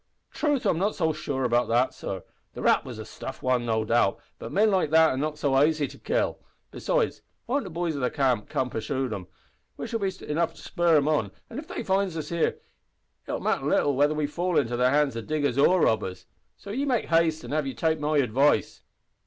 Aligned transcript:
"Troth, 0.31 0.65
I'm 0.65 0.79
not 0.79 0.95
so 0.95 1.13
sure 1.13 1.45
o' 1.45 1.65
that, 1.67 1.93
sor. 1.93 2.23
The 2.55 2.63
rap 2.63 2.85
was 2.85 2.97
a 2.97 3.05
stiff 3.05 3.43
wan, 3.43 3.67
no 3.67 3.85
doubt, 3.85 4.19
but 4.39 4.51
men 4.51 4.71
like 4.71 4.89
that 4.89 5.11
are 5.11 5.15
not 5.15 5.37
aisy 5.45 5.87
to 5.89 5.99
kill. 5.99 6.39
Besides, 6.71 7.21
won't 7.45 7.65
the 7.65 7.69
boys 7.69 7.95
o' 7.95 7.99
the 7.99 8.09
camp 8.09 8.49
purshoo 8.49 9.09
them, 9.09 9.27
which'll 9.75 9.99
be 9.99 10.09
spur 10.09 10.25
enough, 10.97 11.31
an' 11.51 11.59
if 11.59 11.67
they 11.67 11.83
finds 11.83 12.17
us 12.17 12.29
here, 12.29 12.57
it'll 13.27 13.41
matter 13.41 13.67
little 13.67 13.93
whether 13.95 14.15
we 14.15 14.25
fall 14.25 14.57
into 14.57 14.75
the 14.75 14.89
hands 14.89 15.15
o' 15.15 15.21
diggers 15.21 15.59
or 15.59 15.79
robbers. 15.79 16.25
So 16.57 16.71
ye'll 16.71 16.87
make 16.87 17.05
haste 17.09 17.45
av 17.45 17.67
ye 17.67 17.75
take 17.75 17.99
my 17.99 18.17
advice." 18.17 18.81